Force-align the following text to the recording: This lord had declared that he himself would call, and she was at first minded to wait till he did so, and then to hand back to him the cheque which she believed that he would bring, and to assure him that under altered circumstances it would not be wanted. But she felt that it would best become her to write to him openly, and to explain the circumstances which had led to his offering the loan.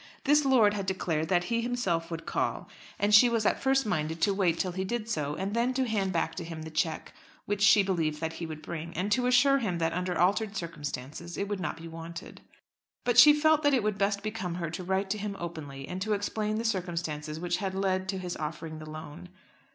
This 0.23 0.43
lord 0.45 0.73
had 0.73 0.87
declared 0.87 1.27
that 1.27 1.43
he 1.43 1.61
himself 1.61 2.09
would 2.09 2.25
call, 2.25 2.67
and 2.97 3.13
she 3.13 3.29
was 3.29 3.45
at 3.45 3.61
first 3.61 3.85
minded 3.85 4.19
to 4.21 4.33
wait 4.33 4.57
till 4.57 4.71
he 4.71 4.83
did 4.83 5.07
so, 5.07 5.35
and 5.35 5.53
then 5.53 5.75
to 5.75 5.87
hand 5.87 6.11
back 6.11 6.33
to 6.37 6.43
him 6.43 6.63
the 6.63 6.71
cheque 6.71 7.13
which 7.45 7.61
she 7.61 7.83
believed 7.83 8.19
that 8.19 8.33
he 8.33 8.47
would 8.47 8.63
bring, 8.63 8.95
and 8.97 9.11
to 9.11 9.27
assure 9.27 9.59
him 9.59 9.77
that 9.77 9.93
under 9.93 10.17
altered 10.17 10.57
circumstances 10.57 11.37
it 11.37 11.47
would 11.47 11.59
not 11.59 11.77
be 11.77 11.87
wanted. 11.87 12.41
But 13.03 13.19
she 13.19 13.31
felt 13.31 13.61
that 13.61 13.75
it 13.75 13.83
would 13.83 13.99
best 13.99 14.23
become 14.23 14.55
her 14.55 14.71
to 14.71 14.83
write 14.83 15.11
to 15.11 15.19
him 15.19 15.35
openly, 15.37 15.87
and 15.87 16.01
to 16.01 16.13
explain 16.13 16.55
the 16.57 16.65
circumstances 16.65 17.39
which 17.39 17.57
had 17.57 17.75
led 17.75 18.09
to 18.09 18.17
his 18.17 18.35
offering 18.37 18.79
the 18.79 18.89
loan. 18.89 19.29